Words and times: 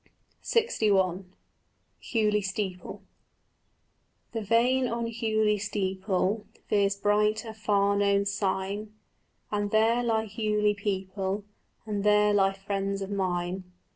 LXI 0.43 1.25
HUGHLEY 2.01 2.41
STEEPLE 2.41 3.03
The 4.31 4.41
vane 4.41 4.87
on 4.87 5.05
Hughley 5.05 5.61
steeple 5.61 6.47
Veers 6.69 6.95
bright, 6.95 7.45
a 7.45 7.53
far 7.53 7.95
known 7.95 8.25
sign, 8.25 8.95
And 9.51 9.69
there 9.69 10.01
lie 10.01 10.25
Hughley 10.25 10.75
people, 10.75 11.43
And 11.85 12.03
there 12.03 12.33
lie 12.33 12.53
friends 12.53 13.03
of 13.03 13.11
mine. 13.11 13.63